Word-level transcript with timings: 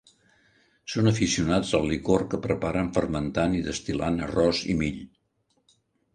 Són 0.93 1.09
aficionats 1.11 1.73
al 1.79 1.85
licor 1.91 2.25
que 2.31 2.39
preparen 2.47 2.91
fermentant 2.97 3.55
i 3.59 3.63
destil·lant 3.69 4.19
arròs 4.31 4.65
i 4.75 4.79
mill. 4.83 5.01